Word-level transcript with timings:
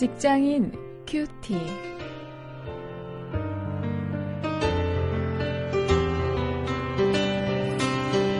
직장인 0.00 0.72
큐티. 1.06 1.52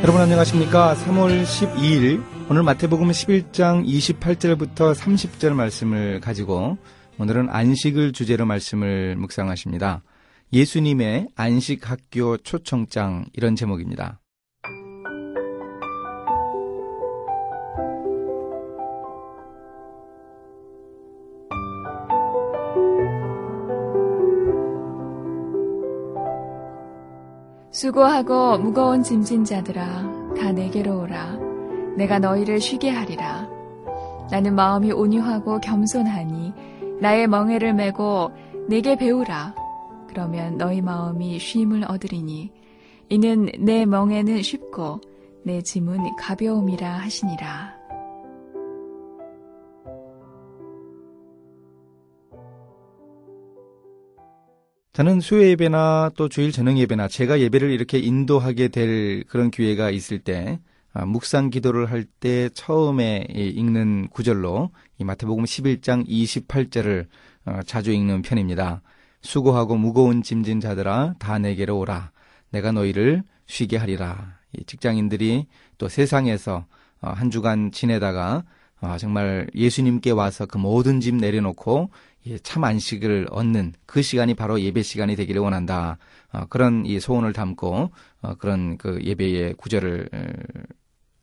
여러분 0.03 0.23
안녕하십니까? 0.23 0.95
3월 0.95 1.43
12일 1.43 2.25
오늘 2.49 2.63
마태복음 2.63 3.11
11장 3.11 3.87
28절부터 3.87 4.95
30절 4.95 5.53
말씀을 5.53 6.21
가지고 6.21 6.79
오늘은 7.19 7.51
안식을 7.51 8.13
주제로 8.13 8.47
말씀을 8.47 9.17
묵상하십니다. 9.17 10.03
예수님의 10.55 11.29
안식 11.37 11.91
학교 11.91 12.39
초청장 12.39 13.27
이런 13.35 13.55
제목입니다. 13.55 14.20
수고하고 27.81 28.59
무거운 28.59 29.03
짐진 29.03 29.43
자들아 29.43 30.35
다 30.39 30.53
내게로 30.53 31.01
오라. 31.01 31.39
내가 31.97 32.19
너희를 32.19 32.61
쉬게 32.61 32.91
하리라. 32.91 33.49
나는 34.31 34.55
마음이 34.55 34.93
온유하고 34.93 35.61
겸손하니 35.61 36.53
나의 37.01 37.27
멍에를 37.27 37.73
메고 37.73 38.33
내게 38.69 38.97
배우라. 38.97 39.55
그러면 40.09 40.59
너희 40.59 40.83
마음이 40.83 41.39
쉼을 41.39 41.91
얻으리니 41.91 42.53
이는 43.09 43.49
내 43.59 43.87
멍에는 43.87 44.43
쉽고 44.43 45.01
내 45.43 45.63
짐은 45.63 46.17
가벼움이라 46.19 46.87
하시니라 46.87 47.80
저는 54.93 55.21
수요 55.21 55.45
예배나 55.45 56.11
또 56.17 56.29
주일 56.29 56.51
저녁 56.51 56.77
예배나 56.77 57.07
제가 57.07 57.39
예배를 57.41 57.71
이렇게 57.71 57.99
인도하게 57.99 58.69
될 58.69 59.23
그런 59.29 59.51
기회가 59.51 59.91
있을 59.91 60.19
때 60.19 60.59
아, 60.93 61.07
묵상 61.07 61.51
기도를 61.51 61.91
할 61.91 62.05
때 62.19 62.49
처음에 62.53 63.27
읽는 63.31 64.09
구절로 64.09 64.71
이 64.99 65.05
마태복음 65.05 65.45
11장 65.45 66.07
28절을 66.09 67.07
어, 67.47 67.61
자주 67.65 67.93
읽는 67.93 68.23
편입니다. 68.23 68.83
수고하고 69.23 69.77
무거운 69.77 70.23
짐진 70.23 70.61
자들아 70.61 71.15
다 71.21 71.39
내게로 71.39 71.79
오라. 71.79 72.11
내가 72.51 72.73
너희를 72.73 73.23
쉬게 73.47 73.77
하리라. 73.77 74.39
직장인들이 74.67 75.47
또 75.79 75.89
세상에서 75.89 76.67
어, 77.01 77.11
한 77.11 77.31
주간 77.31 77.71
지내다가 77.71 78.43
어, 78.81 78.97
정말 78.99 79.47
예수님께 79.55 80.11
와서 80.11 80.47
그 80.47 80.59
모든 80.59 81.01
짐 81.01 81.17
내려놓고 81.19 81.91
참 82.43 82.65
안식을 82.65 83.29
얻는 83.31 83.73
그 83.87 84.03
시간이 84.03 84.35
바로 84.35 84.61
예배 84.61 84.83
시간이 84.83 85.17
되기를 85.17 85.41
원한다. 85.41 85.99
그런 86.49 86.85
이 86.87 87.01
소원을 87.01 87.33
담고 87.33 87.91
그런 88.39 88.77
그 88.77 89.01
예배의 89.03 89.55
구절을 89.55 90.09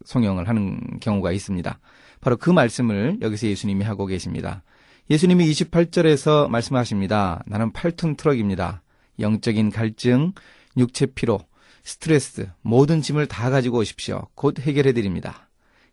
송영을 0.05 0.47
하는 0.47 0.99
경우가 0.99 1.31
있습니다. 1.31 1.79
바로 2.21 2.37
그 2.37 2.49
말씀을 2.49 3.17
여기서 3.21 3.47
예수님이 3.47 3.85
하고 3.85 4.05
계십니다. 4.05 4.63
예수님이 5.09 5.49
28절에서 5.51 6.49
말씀하십니다. 6.49 7.43
나는 7.45 7.71
8톤 7.71 8.17
트럭입니다. 8.17 8.81
영적인 9.19 9.71
갈증, 9.71 10.33
육체 10.77 11.05
피로, 11.05 11.39
스트레스, 11.83 12.49
모든 12.61 13.01
짐을 13.01 13.27
다 13.27 13.49
가지고 13.49 13.77
오십시오. 13.77 14.27
곧 14.35 14.59
해결해 14.59 14.93
드립니다. 14.93 15.47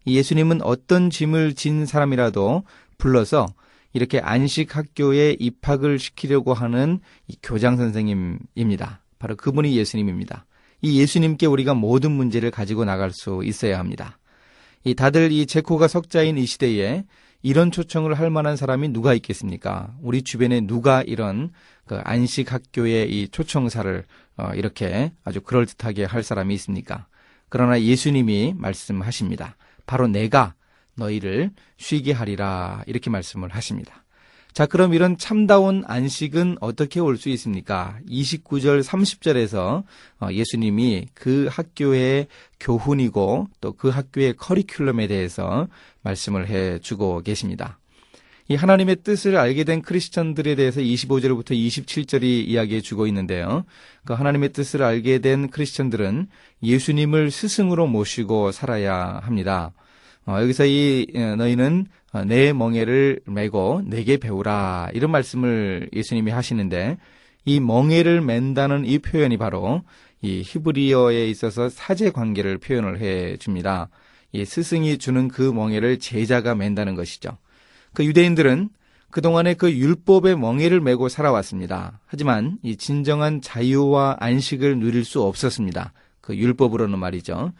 예수님은 0.06 0.62
어떤 0.62 1.10
짐을 1.10 1.54
진 1.54 1.86
사람이라도 1.86 2.64
불러서 2.98 3.46
이렇게 3.94 4.18
안식 4.18 4.76
학교에 4.76 5.36
입학을 5.38 5.98
시키려고 5.98 6.52
하는 6.52 7.00
교장 7.42 7.76
선생님입니다. 7.76 9.00
바로 9.18 9.36
그분이 9.36 9.74
예수님입니다. 9.76 10.44
이 10.82 11.00
예수님께 11.00 11.46
우리가 11.46 11.72
모든 11.72 12.10
문제를 12.12 12.50
가지고 12.50 12.84
나갈 12.84 13.10
수 13.10 13.40
있어야 13.44 13.78
합니다. 13.78 14.18
이 14.82 14.94
다들 14.94 15.32
이 15.32 15.46
제코가 15.46 15.88
석자인 15.88 16.36
이 16.36 16.44
시대에 16.44 17.04
이런 17.40 17.70
초청을 17.70 18.14
할 18.14 18.30
만한 18.30 18.56
사람이 18.56 18.88
누가 18.88 19.14
있겠습니까? 19.14 19.94
우리 20.02 20.22
주변에 20.22 20.60
누가 20.62 21.02
이런 21.02 21.52
그 21.86 21.96
안식 22.02 22.52
학교의 22.52 23.10
이 23.10 23.28
초청사를 23.28 24.04
어 24.36 24.50
이렇게 24.54 25.12
아주 25.24 25.40
그럴듯하게 25.40 26.04
할 26.04 26.22
사람이 26.22 26.52
있습니까? 26.54 27.06
그러나 27.48 27.80
예수님이 27.80 28.54
말씀하십니다. 28.56 29.56
바로 29.86 30.08
내가 30.08 30.54
너희를 30.96 31.50
쉬게 31.76 32.12
하리라 32.12 32.82
이렇게 32.86 33.10
말씀을 33.10 33.48
하십니다. 33.50 34.04
자, 34.52 34.66
그럼 34.66 34.94
이런 34.94 35.18
참다운 35.18 35.82
안식은 35.84 36.58
어떻게 36.60 37.00
올 37.00 37.16
수 37.16 37.28
있습니까? 37.30 37.98
29절, 38.08 38.84
30절에서 38.84 39.82
어, 40.20 40.28
예수님이 40.30 41.08
그 41.12 41.48
학교의 41.50 42.28
교훈이고 42.60 43.48
또 43.60 43.72
그 43.72 43.88
학교의 43.88 44.34
커리큘럼에 44.34 45.08
대해서 45.08 45.66
말씀을 46.02 46.48
해 46.48 46.78
주고 46.78 47.20
계십니다. 47.22 47.80
이 48.46 48.54
하나님의 48.54 48.96
뜻을 49.02 49.36
알게 49.36 49.64
된 49.64 49.82
크리스천들에 49.82 50.54
대해서 50.54 50.80
25절부터 50.80 51.50
27절이 51.50 52.46
이야기해 52.46 52.80
주고 52.80 53.06
있는데요. 53.08 53.64
그 54.04 54.12
하나님의 54.12 54.52
뜻을 54.52 54.82
알게 54.84 55.18
된 55.18 55.48
크리스천들은 55.48 56.28
예수님을 56.62 57.32
스승으로 57.32 57.86
모시고 57.88 58.52
살아야 58.52 59.18
합니다. 59.24 59.72
어, 60.26 60.40
여기서 60.40 60.66
이 60.66 61.06
어, 61.14 61.36
너희는 61.36 61.86
어, 62.12 62.24
내 62.24 62.52
멍에를 62.52 63.20
메고 63.26 63.82
내게 63.84 64.16
배우라 64.16 64.90
이런 64.94 65.10
말씀을 65.10 65.90
예수님이 65.92 66.30
하시는데 66.30 66.98
이 67.44 67.60
멍에를 67.60 68.20
맨다는 68.20 68.86
이 68.86 68.98
표현이 68.98 69.36
바로 69.36 69.82
이 70.22 70.42
히브리어에 70.44 71.28
있어서 71.28 71.68
사제 71.68 72.10
관계를 72.10 72.58
표현을 72.58 73.00
해 73.00 73.36
줍니다. 73.36 73.88
이 74.32 74.44
스승이 74.44 74.98
주는 74.98 75.28
그 75.28 75.42
멍에를 75.42 75.98
제자가 75.98 76.54
맨다는 76.54 76.94
것이죠. 76.94 77.36
그 77.92 78.04
유대인들은 78.04 78.70
그동안에 79.10 79.54
그 79.54 79.70
율법의 79.70 80.36
멍에를 80.36 80.80
메고 80.80 81.08
살아왔습니다. 81.08 82.00
하지만 82.06 82.58
이 82.62 82.76
진정한 82.76 83.40
자유와 83.40 84.16
안식을 84.18 84.80
누릴 84.80 85.04
수 85.04 85.22
없었습니다. 85.22 85.92
그 86.20 86.36
율법으로는 86.36 86.98
말이죠. 86.98 87.52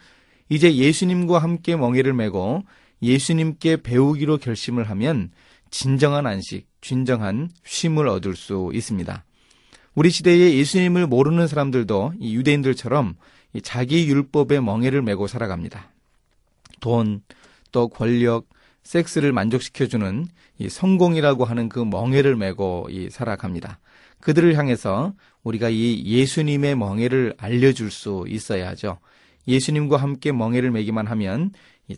이제 0.49 0.75
예수님과 0.75 1.39
함께 1.39 1.75
멍에를 1.75 2.13
메고 2.13 2.63
예수님께 3.01 3.81
배우기로 3.81 4.37
결심을 4.37 4.89
하면 4.89 5.31
진정한 5.71 6.27
안식, 6.27 6.67
진정한 6.81 7.49
쉼을 7.63 8.07
얻을 8.07 8.35
수 8.35 8.71
있습니다. 8.73 9.23
우리 9.95 10.09
시대에 10.09 10.55
예수님을 10.55 11.07
모르는 11.07 11.47
사람들도 11.47 12.13
이 12.19 12.35
유대인들처럼 12.35 13.15
자기 13.63 14.07
율법의 14.07 14.61
멍에를 14.61 15.01
메고 15.01 15.27
살아갑니다. 15.27 15.89
돈, 16.81 17.21
또 17.71 17.87
권력, 17.87 18.47
섹스를 18.83 19.31
만족시켜주는 19.31 20.27
이 20.59 20.69
성공이라고 20.69 21.45
하는 21.45 21.69
그 21.69 21.79
멍에를 21.79 22.35
메고 22.35 22.87
이 22.89 23.09
살아갑니다. 23.09 23.79
그들을 24.19 24.57
향해서 24.57 25.13
우리가 25.43 25.69
이 25.69 26.03
예수님의 26.05 26.75
멍에를 26.75 27.35
알려줄 27.37 27.91
수 27.91 28.25
있어야 28.27 28.69
하죠. 28.69 28.99
예수님과 29.47 29.97
함께 29.97 30.31
멍에를 30.31 30.71
매기만 30.71 31.07
하면 31.07 31.51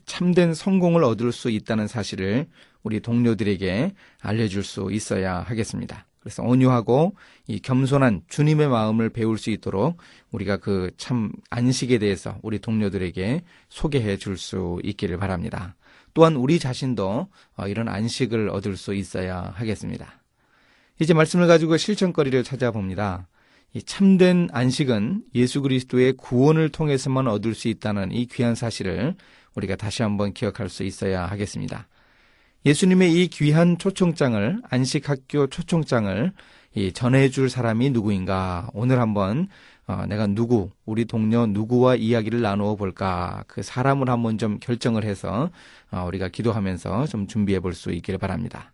참된 0.06 0.53
성공을 0.53 1.03
얻을 1.03 1.31
수 1.31 1.50
있다는 1.50 1.88
사실을 1.88 2.47
우리 2.84 3.00
동료들에게 3.00 3.94
알려줄 4.22 4.63
수 4.63 4.90
있어야 4.91 5.40
하겠습니다. 5.40 6.06
그래서 6.19 6.44
온유하고 6.44 7.16
이 7.47 7.59
겸손한 7.59 8.23
주님의 8.28 8.67
마음을 8.67 9.09
배울 9.09 9.38
수 9.38 9.49
있도록 9.49 9.97
우리가 10.32 10.58
그 10.58 10.91
참 10.97 11.32
안식에 11.49 11.99
대해서 11.99 12.38
우리 12.41 12.59
동료들에게 12.59 13.44
소개해 13.70 14.17
줄 14.17 14.35
수 14.38 14.79
있기를 14.84 15.17
바랍니다. 15.17 15.76
또한 16.14 16.35
우리 16.35 16.59
자신도 16.59 17.28
어, 17.55 17.67
이런 17.67 17.88
안식을 17.88 18.49
얻을 18.49 18.76
수 18.76 18.94
있어야 18.94 19.53
하겠습니다. 19.55 20.22
이제 20.99 21.14
말씀을 21.14 21.47
가지고 21.47 21.78
실천거리를 21.78 22.44
찾아봅니다. 22.44 23.28
이 23.78 23.84
참된 23.84 24.47
안식은 24.53 25.26
예수 25.35 25.62
그리스도의 25.62 26.14
구원을 26.14 26.70
통해서만 26.70 27.28
얻을 27.28 27.53
수 27.53 27.68
있다는 27.68 28.12
이 28.12 28.26
귀한 28.26 28.56
사실을 28.56 29.14
우리가 29.53 29.76
다시 29.76 30.02
한번 30.02 30.34
기억할 30.34 30.68
수 30.68 30.84
있어야 30.84 31.28
하겠습니다. 31.28 31.88
예수님의 32.66 33.14
이 33.14 33.28
귀한 33.28 33.78
초청장을 33.78 34.64
안식학교 34.68 35.46
초청장을 35.47 36.32
전해줄 36.96 37.52
사람이 37.52 37.91
누구인가 37.91 38.72
오늘 38.74 39.00
한번 39.00 39.47
어, 39.85 40.08
내가 40.08 40.26
누구 40.26 40.72
우리 40.85 41.06
동료 41.06 41.46
누구와 41.46 41.97
이야기를 41.97 42.41
나누어 42.41 42.76
볼까 42.76 43.44
그 43.46 43.62
사람을 43.62 44.09
한번 44.09 44.40
좀 44.40 44.58
결정을 44.59 45.03
해서 45.03 45.52
어, 45.91 46.03
우리가 46.08 46.30
기도하면서 46.30 47.06
좀 47.06 47.28
준비해 47.28 47.59
볼 47.59 47.76
수 47.76 47.91
있기를 47.91 48.18
바랍니다. 48.18 48.73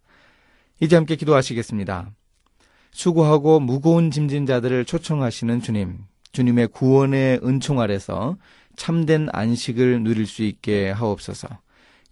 이제 0.80 0.96
함께 0.96 1.18
기도하시겠습니다. 1.18 2.10
수고하고 2.94 3.60
무거운 3.60 4.12
짐진 4.12 4.45
자들을 4.45 4.86
초청하시는 4.86 5.62
주님, 5.62 5.98
주님의 6.31 6.68
구원의 6.68 7.42
은총 7.44 7.80
아래서 7.80 8.38
참된 8.75 9.28
안식을 9.31 10.04
누릴 10.04 10.25
수 10.25 10.44
있게 10.44 10.90
하옵소서. 10.92 11.48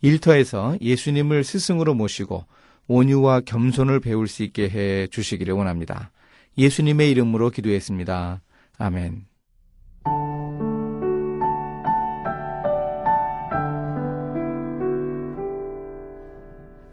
일터에서 0.01 0.75
예수님을 0.81 1.43
스승으로 1.43 1.93
모시고 1.93 2.45
온유와 2.87 3.41
겸손을 3.41 3.99
배울 3.99 4.27
수 4.27 4.43
있게 4.43 4.69
해 4.69 5.07
주시기를 5.07 5.53
원합니다. 5.53 6.11
예수님의 6.57 7.11
이름으로 7.11 7.51
기도했습니다. 7.51 8.41
아멘. 8.77 9.25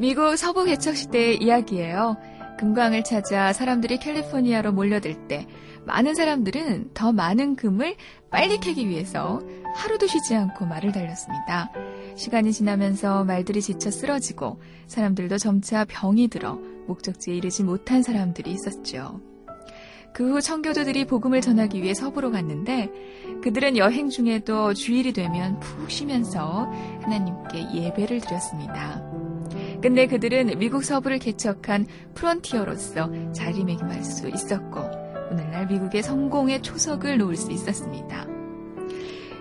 미국 0.00 0.37
서부 0.37 0.64
개척 0.64 0.94
시대의 0.94 1.38
이야기예요. 1.43 2.17
금광을 2.58 3.05
찾아 3.05 3.52
사람들이 3.52 3.99
캘리포니아로 3.99 4.72
몰려들 4.72 5.28
때 5.28 5.46
많은 5.87 6.14
사람들은 6.14 6.90
더 6.93 7.12
많은 7.12 7.56
금을 7.56 7.96
빨리 8.31 8.58
캐기 8.58 8.88
위해서 8.88 9.40
하루도 9.76 10.06
쉬지 10.06 10.34
않고 10.34 10.66
말을 10.66 10.93
달렸습니다. 10.93 11.72
시간이 12.16 12.52
지나면서 12.52 13.25
말들이 13.25 13.62
지쳐 13.62 13.90
쓰러지고 13.90 14.60
사람들도 14.87 15.38
점차 15.38 15.84
병이 15.87 16.28
들어 16.28 16.58
목적지에 16.87 17.34
이르지 17.37 17.62
못한 17.62 18.02
사람들이 18.02 18.50
있었죠. 18.50 19.20
그 20.12 20.28
후 20.28 20.40
청교도들이 20.40 21.06
복음을 21.06 21.40
전하기 21.40 21.81
위해 21.82 21.94
서부로 21.94 22.32
갔는데 22.32 22.90
그들은 23.43 23.76
여행 23.76 24.08
중에도 24.10 24.75
주일이 24.75 25.12
되면 25.12 25.60
푹 25.60 25.90
쉬면서 25.90 26.70
하나님께 27.02 27.72
예배를 27.72 28.20
드렸습니다. 28.20 29.07
근데 29.81 30.07
그들은 30.07 30.59
미국 30.59 30.85
서부를 30.85 31.19
개척한 31.19 31.87
프론티어로서 32.15 33.33
자리매김할 33.33 34.03
수 34.03 34.29
있었고 34.29 34.81
오늘날 35.31 35.67
미국의 35.67 36.03
성공의 36.03 36.63
초석을 36.63 37.19
놓을 37.19 37.37
수 37.37 37.53
있었습니다. 37.53 38.27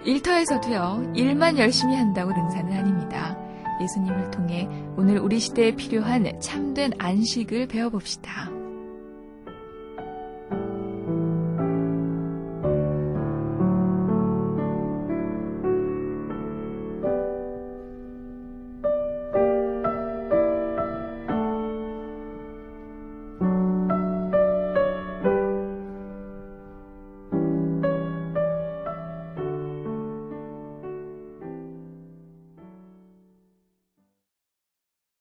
일터에서도요, 0.05 1.13
일만 1.15 1.57
열심히 1.57 1.95
한다고 1.95 2.31
능사는 2.31 2.71
아닙니다. 2.71 3.37
예수님을 3.81 4.31
통해 4.31 4.69
오늘 4.95 5.19
우리 5.19 5.39
시대에 5.39 5.75
필요한 5.75 6.39
참된 6.39 6.91
안식을 6.97 7.67
배워봅시다. 7.67 8.56